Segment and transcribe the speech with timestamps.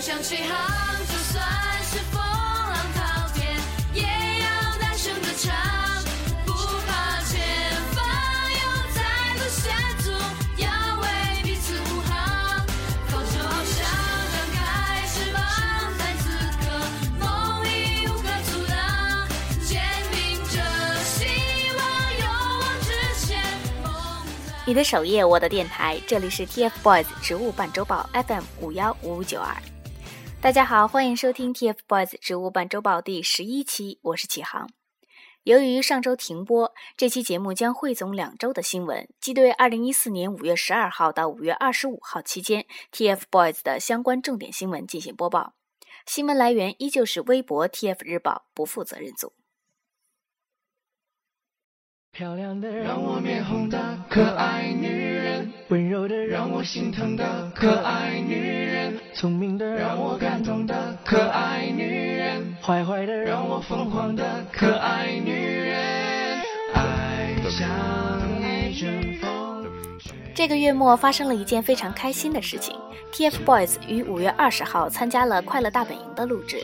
[0.00, 0.50] 想起航，
[1.06, 1.44] 就算
[1.82, 3.54] 是风浪滔天，
[3.92, 4.48] 也要
[4.80, 5.52] 大声的唱，
[6.46, 6.52] 不
[6.86, 7.38] 怕前
[7.92, 8.02] 方
[8.50, 8.60] 有
[8.94, 8.98] 再
[9.36, 10.10] 度险阻，
[10.56, 11.06] 要为
[11.42, 12.64] 彼此护航。
[13.12, 13.84] 高手翱翔，
[14.32, 15.38] 张开翅膀，
[15.98, 16.30] 在此
[16.62, 16.64] 刻，
[17.18, 19.28] 梦已无可阻挡，
[19.66, 19.82] 坚
[20.12, 20.56] 定着
[21.04, 21.26] 希
[21.76, 21.80] 望，
[22.20, 22.24] 勇
[22.58, 23.38] 往直前。
[23.84, 23.92] 梦
[24.48, 29.54] 在你的首页，我的电台，这里是 TFBOYS 植物半周报 FM 五幺五五九二。
[30.42, 34.70] 大家好，欢迎收听 TFBOYS 植物半周报第十一期，我是启航。
[35.42, 45.52] 由于上周停播，这期节目将汇总两周的新闻，即对二零一四年五月十二号到五月二十五号期间 TFBOYS 的相关重点新闻进行播报。
[46.06, 49.34] 新闻来源依旧是微博 TF 日报，不负责任组。
[52.12, 54.99] 漂亮的让我面红的可爱女，
[55.70, 66.40] 温柔的让我心疼的可爱女人，聪明的让我感动的可爱女人，坏坏的让我疯狂的可爱女人，
[66.74, 67.68] 爱像
[68.42, 69.64] 一阵风。
[70.34, 72.76] 这个月末发生了一件非常开心的事情
[73.12, 76.60] ，TFBOYS 于五月二十号参加了《快乐大本营》的录制。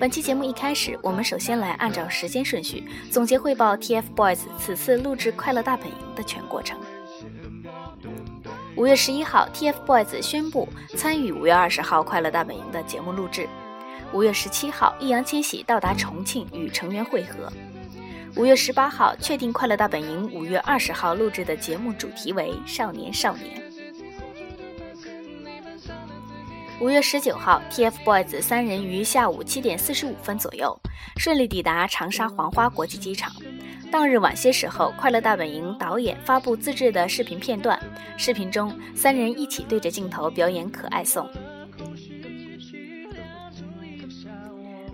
[0.00, 6.76] 本期节目一开始，我们首先来按照时间顺序总结汇报 TFBOYS 此次录制《快乐大本营》的全过程。
[8.80, 13.46] 五月十一号，TFBOYS 宣布参与五月二十号《快乐大本营》的节目录制。
[14.10, 17.52] 五月十七号，易烊千玺到达重庆与成员会合。
[18.36, 23.62] 五月十八号，确定《快乐大本营》五月二十号录制的节目主题为“少年少年”。
[26.80, 30.74] 五月十九号，TFBOYS 三人于下午七点四十五分左右
[31.18, 33.30] 顺利抵达长沙黄花国际机场。
[33.90, 37.78] 当日晚些时候，《快乐大本营》导演发布自制的视频片段，
[38.16, 41.28] 视频中三人一起对着镜头表演可爱颂。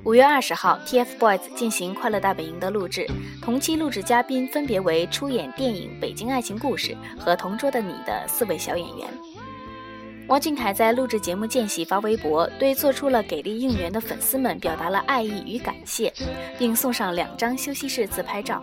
[0.02, 3.06] 五月二十号，TFBOYS 进行《快乐大本营》的录制，
[3.42, 9.06] 同期录制嘉宾分别为出演电影《北京爱情故事》和《同桌的你》的四位小演员。
[10.28, 16.12] 王俊凯在录制节目间隙发微博，对做出了给力应援的粉丝们表达了爱意与感谢，
[16.58, 18.60] 并送上两张休息室自拍照。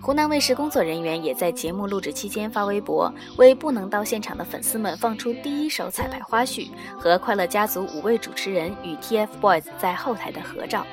[0.00, 10.86] 湖南卫视工作人员也在节目录制期间发微博，为不能到现场的粉丝们放出第一手彩排花絮和快乐家族五位主持人与 TFBOYS 在后台的合照。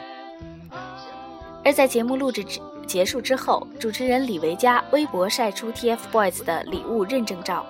[1.63, 7.65] 而在节目录制之结束之后，主持人李维嘉微博晒出 TFBOYS 的礼物认证照。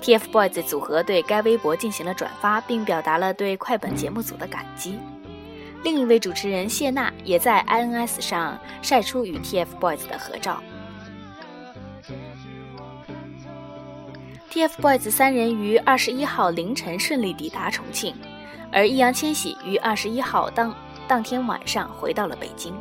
[0.00, 4.98] TFBOYS 组合对该微博进行了转发，并表达了对快本节目组的感激。
[5.82, 10.60] 另一位主持人谢娜也在 INS 上晒出与 TFBOYS 的合照。
[14.50, 18.14] TFBOYS 三人于二十一号凌晨顺利抵达重庆，
[18.72, 20.74] 而易烊千玺于二十一号当
[21.06, 22.74] 当天晚上回到了北京。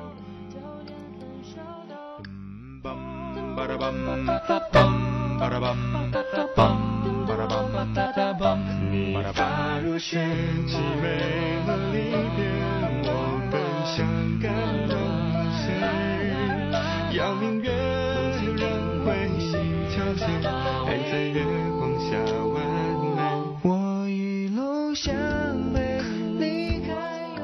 [9.18, 10.20] 你发如雪，
[10.68, 11.08] 凄美
[11.66, 12.44] 了离别，
[13.08, 13.10] 我
[13.50, 13.54] 们
[13.86, 14.06] 像
[14.42, 14.52] 感
[14.90, 14.94] 动
[15.56, 15.66] 谁？
[17.18, 17.72] 邀明月，
[18.46, 18.64] 有人
[19.06, 19.08] 会
[19.40, 19.50] 心
[19.90, 20.22] 憔悴，
[20.86, 21.40] 爱在月
[21.80, 22.08] 光下
[22.44, 22.56] 完
[23.16, 23.18] 美。
[23.64, 25.14] 我一路向
[25.74, 26.02] 北，
[26.38, 26.92] 离开
[27.38, 27.42] 有。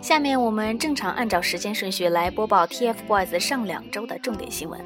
[0.00, 4.80] 下面我们正常按照时间顺序来播报 TFBOYS 上两周的重点新闻。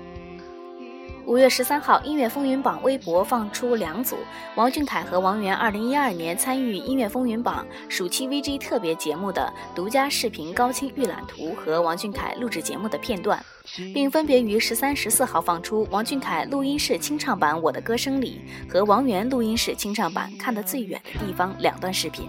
[1.26, 4.16] 五月十三号，音乐风云榜微博放出两组
[4.54, 13.44] 王俊凯和王源二零一二年参与音乐风云榜暑期 VG 特别节目的独家视频高清预览图和王俊凯录制节目的片段，
[13.92, 18.40] 并分别于十三、十四号放出王俊凯录音室清唱版《我的歌声里》
[18.72, 22.28] 和王源录音室清唱版《看得最远的地方》两段视频。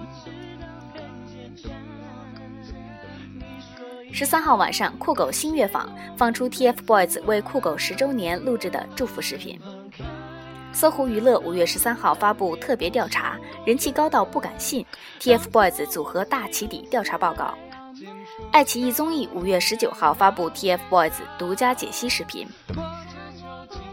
[4.12, 9.59] 十三号晚上，酷狗新乐坊放出 TFBOYS 为酷狗十周年录制的祝福视频。
[10.72, 14.85] 搜狐娱乐五月十三号发布特别调查，人气高到不敢信
[15.19, 17.53] ，TFBOYS 组合大起底调查报告。
[18.52, 22.47] 爱奇艺综艺五月十九号发布 TFBOYS 独家解析视频。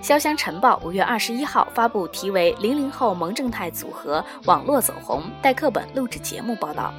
[0.02, 6.92] 潇湘晨报五月二十一号发布题为《零零后萌正太组合网络走红，带课本录制节目》报道。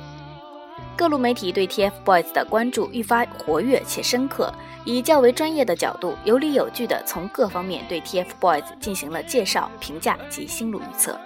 [0.98, 4.54] 各路媒体对 TFBOYS 的关注愈发活跃且深刻，
[4.86, 11.20] 以较为专业的角度，有理有据地从各方面对 TFBOYS 进行了介绍、评价及心路预测。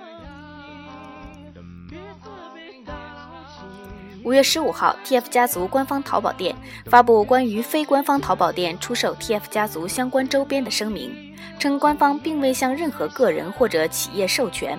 [4.23, 6.55] 五月十五号，TF 家族官方淘宝店
[6.85, 11.11] 发布关于非官方淘宝店出售 TF 家族相关周边的声明，
[11.59, 14.77] 称官方并未向任何个人或者企业授权。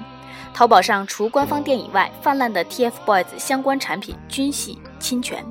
[0.52, 5.44] 淘宝上除官方店以外，泛滥的 TFBOYS 相关产品均系侵权。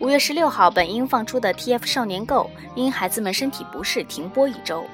[0.00, 4.84] 五月十六号，本应放出的 TF 少年 Go 因孩子们身体不适停播一周。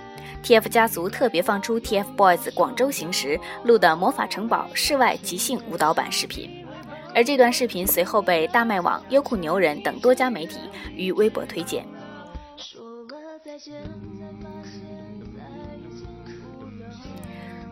[0.42, 6.66] TF 家族特别放出 TFBOYS 广州行时录的《魔法城堡》室外即兴舞蹈版视频，
[7.14, 10.58] 而这段视频随后被大麦网、优酷牛人等多家媒体
[10.96, 11.86] 于微博推荐。
[12.56, 13.74] 说了再见
[14.18, 15.03] 再发现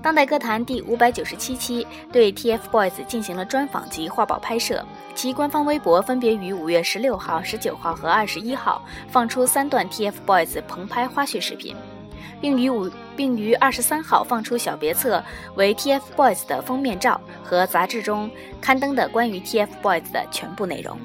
[0.02, 4.84] 当代歌坛第五百九十七期对 TFBOYS 进行了专访及画报拍摄，
[5.14, 11.76] 其官方微博分别于五月十六号、十九号和二十一号放出三段 TFBOYS 棚拍花絮视频，
[12.40, 15.22] 并于五并于二十三号放出小别册
[15.54, 18.28] 为 TFBOYS 的封面照和杂志中
[18.60, 20.98] 刊登的关于 TFBOYS 的全部内容。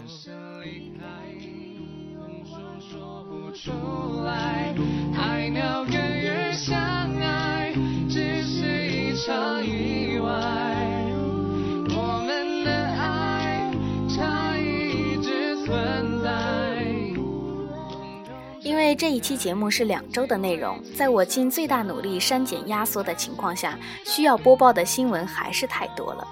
[18.97, 26.27] 这一期节目是两周的内容，在我尽最大努力删减压缩的情况下，需要播报的新闻还是太多了。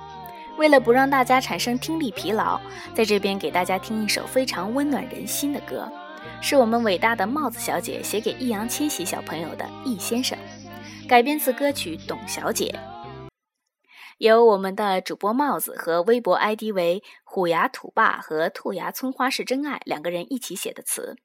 [0.58, 2.60] 为了不让大家产生听力疲劳，
[2.96, 5.88] 在这边给大家听一首非常温暖人心的歌，
[6.42, 10.36] 是我们伟大的帽子小姐写给易烊千玺小朋友的《易先生》，
[11.08, 12.74] 改编自歌曲《董小姐》，
[14.18, 21.16] 由我们的主播帽子和微博 ID 为虎牙土霸和兔牙葱花是真爱两个人一起写的词。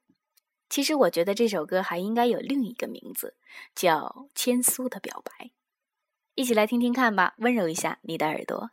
[0.71, 3.37] 其实我觉得这首歌还应该有另一个名字，
[3.75, 5.47] 叫《千苏的表白》。
[6.37, 8.71] 一起来听听看吧，温柔一下你的耳朵。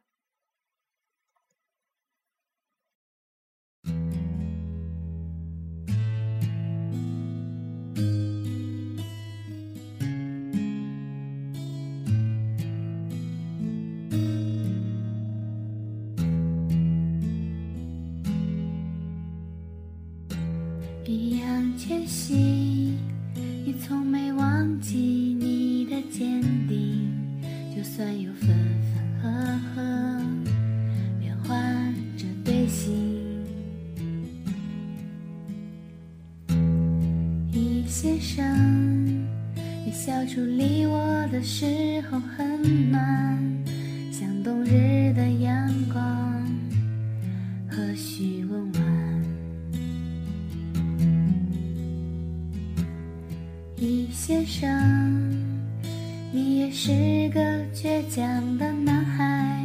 [58.17, 59.63] 倔强的男孩，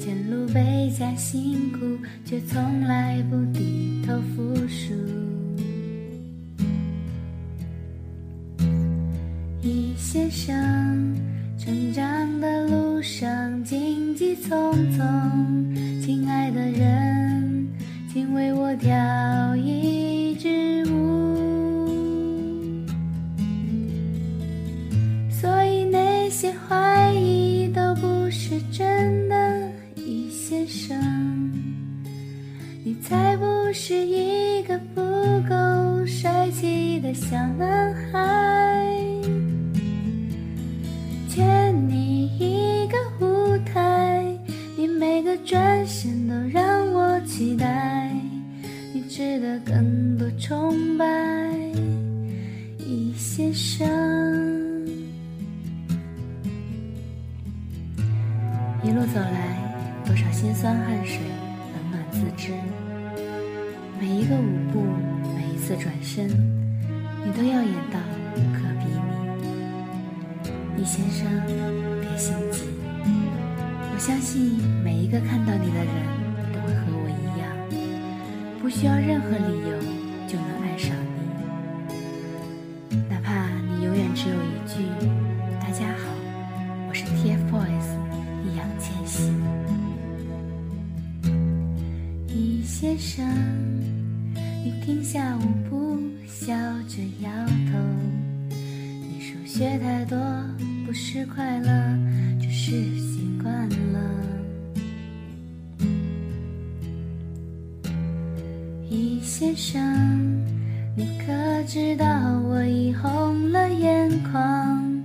[0.00, 1.78] 前路倍加辛苦，
[2.24, 4.92] 却从来不低头服输。
[9.62, 10.52] 一先生，
[11.56, 15.57] 成长的路上荆棘丛丛，
[33.38, 35.00] 不是一个不
[35.48, 38.98] 够帅气的小男孩。
[41.28, 44.24] 欠你一个舞台，
[44.76, 48.10] 你每个转身都让我期待，
[48.92, 51.06] 你值得更多崇拜，
[52.78, 53.86] 易先生。
[58.82, 61.18] 一路走来，多少辛酸汗水，
[61.74, 62.52] 冷暖自知。
[64.72, 64.82] 不，
[65.34, 66.28] 每一次转身，
[67.24, 67.98] 你都耀眼到
[68.36, 68.98] 无可比拟。
[70.76, 71.26] 李先生，
[72.00, 72.64] 别心急，
[73.04, 75.94] 我相信每一个看到你的人
[76.52, 77.48] 都会和我一样，
[78.60, 79.70] 不需要任何理由
[80.28, 81.17] 就能爱上你，
[101.34, 101.70] 快乐，
[102.40, 104.00] 只是习惯了。
[108.90, 109.80] 易先生，
[110.96, 111.32] 你可
[111.66, 112.06] 知道
[112.48, 115.02] 我已红了眼眶？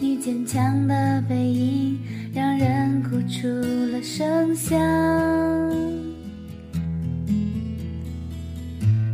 [0.00, 1.98] 你坚强的背影。
[2.34, 4.80] 让人哭出了声响，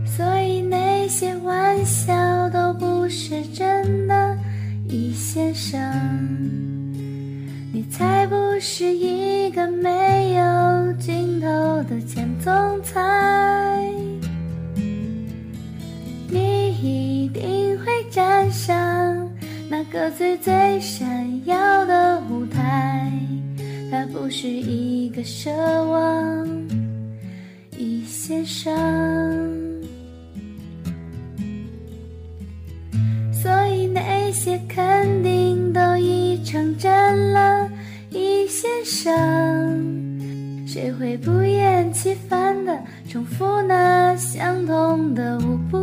[0.06, 2.14] 所以那些玩笑
[2.50, 4.38] 都不是真的，
[4.88, 5.80] 易先生。
[8.70, 11.48] 是一个没有尽头
[11.84, 13.90] 的前总裁，
[16.28, 18.76] 你一定会站上
[19.70, 23.10] 那个最最闪耀的舞台。
[23.90, 25.50] 它不是一个奢
[25.84, 26.46] 望，
[27.76, 28.70] 一线上，
[33.32, 37.67] 所以那些肯定都已成真了。
[40.66, 42.74] 谁会不厌其烦地
[43.06, 45.76] 重复那相同的舞步？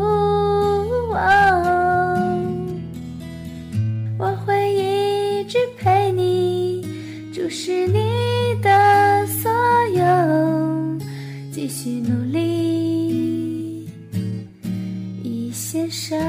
[4.18, 6.84] 我会一直陪你，
[7.32, 9.52] 注视你的所
[9.94, 10.98] 有，
[11.52, 13.88] 继续努力。
[15.22, 16.20] 一线生，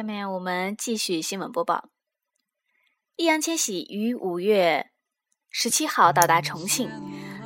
[0.00, 1.90] 下面我们继续新闻播报。
[3.16, 4.86] 易烊千玺于五月
[5.50, 6.88] 十七号到达重庆，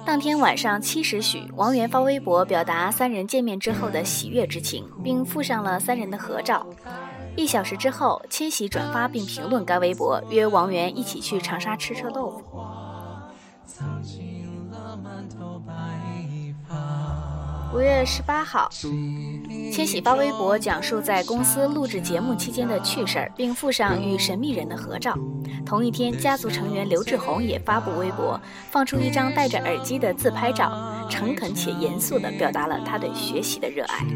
[0.06, 6.64] 当天晚上七时许，王源发微博表达三人见面之后的喜悦之情，并附上了三人的合照。
[7.36, 12.44] 一小时之后，千玺转发并评论该微博，约王源一起去长沙吃臭豆腐。
[17.74, 18.70] 五月十八号，
[19.72, 25.12] 千玺发微博讲述在公司录制节目期间的趣事儿，并附上与神秘人的合照。
[25.66, 28.40] 同一天，家族成员刘志宏也发布微博，
[28.70, 34.06] 放出一张戴着耳机的自拍照，诚恳且严肃地表达了他对学习的热爱。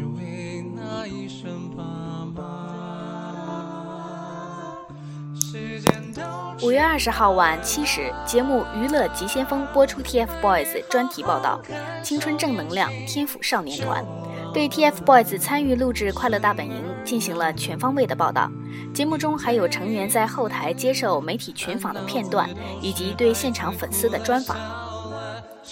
[6.61, 11.59] 五月二十号晚七时，节目《娱乐急先锋》播出 TFBOYS 专题报道，
[12.03, 14.05] 青春正能量，天府少年团，
[14.53, 18.51] 对 TFBOYS 参与录制《快乐大本营》进行了全方位的报道。
[18.93, 22.49] 节目中还有成员在后台接受媒体群访的片段，
[22.81, 24.57] 以及对现场粉丝的专访，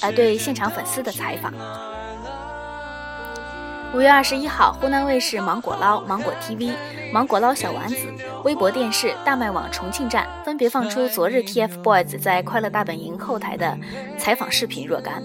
[0.02, 1.54] 而对现场粉丝的采访。
[3.94, 6.74] 五月二十一号，湖南卫视芒果捞、芒果 TV、
[7.12, 7.96] 芒果捞小丸子、
[8.48, 13.78] 微博电视、大麦网重庆站分别放出昨日 TFBOYS 在《快乐大本营》后台的
[14.18, 15.22] 采访视频若干。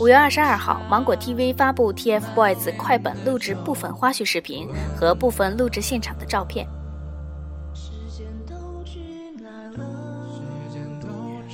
[0.00, 6.66] 五月二十二号，芒果 TV 发布 TFBOYS 快本录制部分花絮视频和部分录制现场的照片。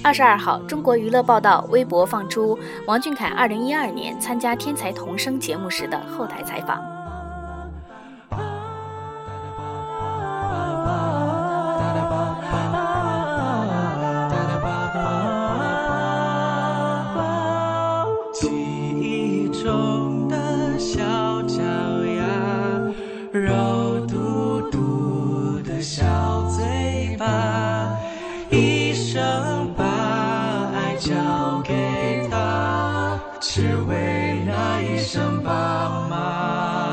[0.05, 7.00] 二十二号，中国娱乐报道微博放出王俊凯二零一二年参加《天才童声》节目时的后台采访。
[23.33, 27.97] 肉嘟嘟的小嘴巴，
[28.51, 29.85] 一生把
[30.75, 36.91] 爱交给他，只为那一声爸妈。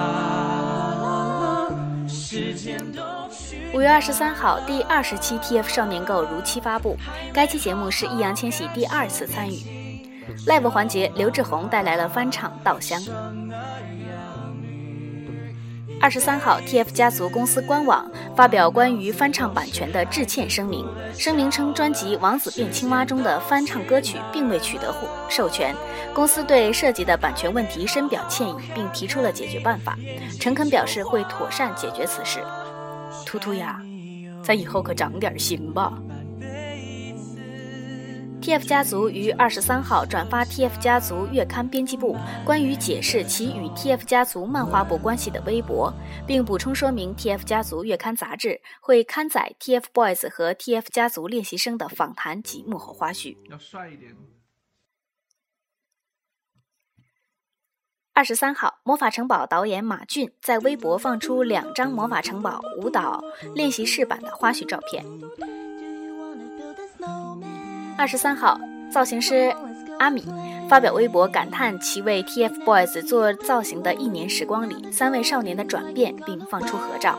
[3.74, 6.96] 五月二十三号，第二十期 TF 少年购如期发布。
[7.34, 9.58] 该期节目是易烊千玺第二次参与
[10.46, 13.01] live 环节，刘志宏带来了翻唱《稻香》。
[16.00, 20.86] 二十三号，TF 家族公司官网发表关于翻唱版权的致歉声明，
[21.18, 24.94] 声明称专辑《王子变青蛙》中的翻唱歌曲并未取得
[25.27, 25.75] 授权，
[26.13, 29.98] 公司对涉及的版权问题深表歉意，并提出了解决办法，
[30.39, 32.39] 诚恳表示会妥善解决此事。
[33.25, 33.82] 图图呀，
[34.44, 35.92] 咱以后可长点心吧。
[38.48, 45.94] TF 家族于二十三号转发 TF 家族月刊编辑部关于解释其与 TF 家族漫画部关系的微博，
[46.25, 53.36] 并补充说明 TF 家族月刊杂志会刊载 TFBOYS 和 TF 家族练习生的访谈及幕后花絮。
[53.50, 54.16] 要帅一点。
[58.13, 63.22] 二十三号，魔法城堡导演马俊在微博放出两张魔法城堡舞蹈
[63.54, 65.06] 练习室版的花絮照片。
[67.98, 68.60] 二十三号，
[68.92, 69.54] 造型师
[69.98, 70.24] 阿米
[70.70, 77.18] 发表微博感叹其为 TFBOYS 做造型的一年时光里，三位少年的转变，并放出合照。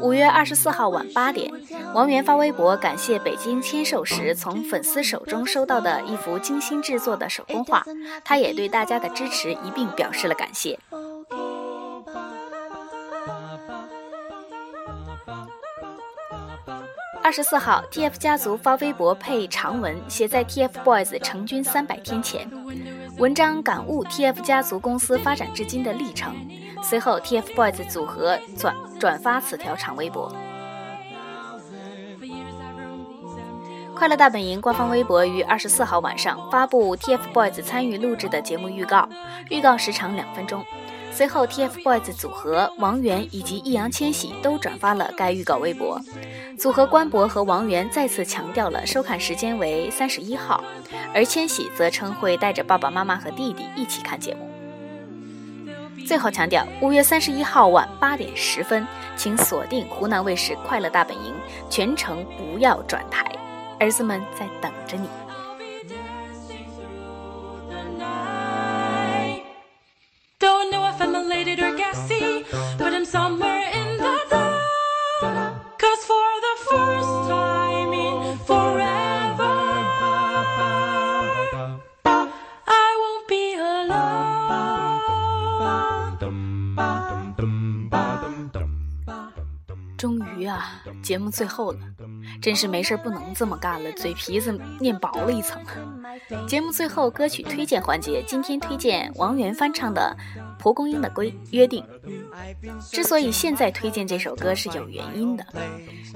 [0.00, 1.50] 五月二十四号晚八点，
[1.94, 7.84] 王源发微博感谢北京签售时从粉丝手中收到的一幅精心制作的手工画，
[8.24, 10.78] 他也对大家的支持一并表示了感谢。
[17.26, 22.48] 二十四号，TF 家族发微博配长文，写在 TFBOYS 成军三百天前。
[23.18, 26.32] 文章感悟 TF 家族公司发展至今的历程。
[26.84, 30.32] 随后，TFBOYS 组合转转发此条长微博。
[33.96, 39.08] 快乐大本营官方微博于二十四号晚上发布 TFBOYS 参与录制的节目预告，
[39.50, 40.64] 预告时长两分钟。
[41.16, 45.98] 随后，TFBOYS 组合王源以及易烊千玺都转发了该预告微博。
[46.58, 50.62] 组合官博和王源再次强调了收看时间为三十一号，
[51.14, 56.04] 而千玺则称会带着爸爸妈妈和弟弟一起看节目。
[56.06, 61.32] 最后强调，五月三十一号晚八点十分，请锁定湖南卫视《快乐大本营》，
[61.70, 63.24] 全程不要转台。
[63.80, 65.08] 儿子们在等着你。
[91.02, 91.78] 节目最后了，
[92.40, 95.62] 真是没事不能这么干了，嘴皮子念薄了一层。
[96.46, 100.16] 节目最后歌曲推荐环节，今天推荐王源翻唱的
[100.62, 101.84] 《蒲公英的归约定》。
[102.90, 105.44] 之所以现在推荐这首歌是有原因的，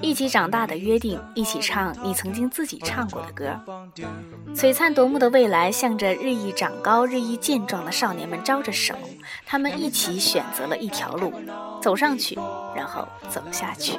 [0.00, 3.58] 一起长大的约定，一起唱你曾经自己唱过的歌。
[4.54, 8.94] 璀璨夺目的未来，向着日益长高、日益健壮的少年们招着手，
[9.46, 11.32] 他们一起选择了一条路，
[11.80, 12.38] 走上去，
[12.74, 13.98] 然后走下去。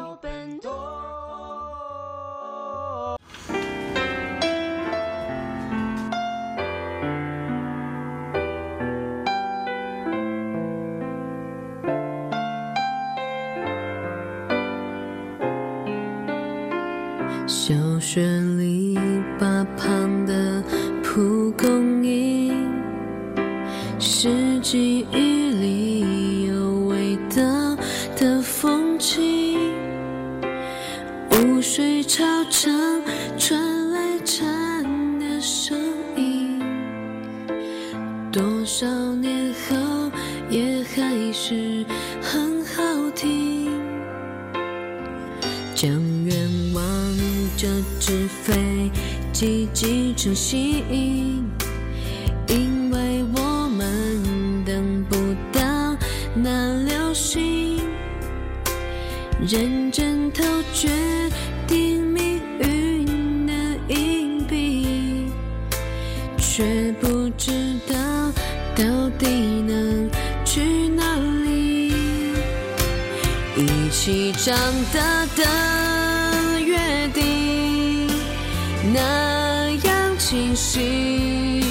[32.31, 32.71] 操场
[33.37, 35.77] 传来蝉的声
[36.15, 36.61] 音，
[38.31, 40.09] 多少年后
[40.49, 41.85] 也还是
[42.21, 43.69] 很好听。
[45.75, 45.91] 将
[46.23, 46.83] 愿望
[47.57, 47.67] 折
[47.99, 48.89] 纸飞
[49.33, 50.85] 机寄成信，
[52.47, 55.17] 因为我们等不
[55.51, 55.97] 到
[56.33, 57.81] 那流星。
[59.45, 59.80] 认
[68.81, 68.87] 到
[69.19, 69.27] 底
[69.67, 70.09] 能
[70.43, 71.15] 去哪
[71.45, 71.93] 里。
[73.55, 74.57] 一起长
[74.91, 78.07] 大的约定
[78.91, 81.63] 那样清晰，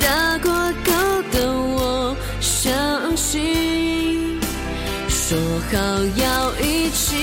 [0.00, 0.50] 打过
[0.82, 0.92] 勾
[1.30, 4.40] 的我相信，
[5.10, 5.36] 说
[5.70, 5.78] 好
[6.16, 7.14] 要一起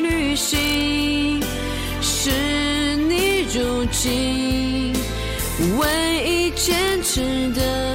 [0.00, 1.40] 旅行，
[2.00, 4.92] 是你如今
[5.78, 7.20] 唯一坚持
[7.54, 7.91] 的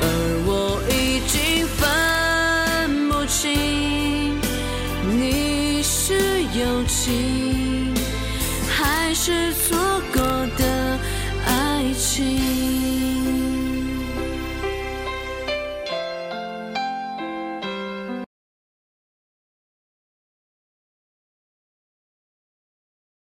[0.00, 0.04] 而
[0.46, 4.38] 我已经分不清，
[5.18, 7.39] 你是友，情。